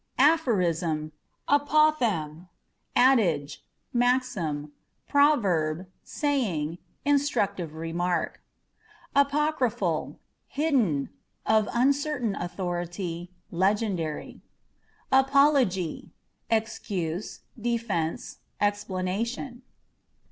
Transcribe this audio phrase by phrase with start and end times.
[0.17, 1.11] Aphorism,
[1.47, 2.47] Apophthegm â€"
[2.95, 3.63] adage,
[3.93, 4.71] maxim,
[5.07, 8.41] proverb, saying, in structive remark.
[9.15, 11.09] Apocryphal â€" hidden,
[11.45, 14.41] of uncertain authority, legendary.
[15.11, 16.09] Apology
[16.49, 19.61] â€" excuse, defence, explanation.